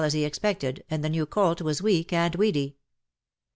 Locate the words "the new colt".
1.03-1.61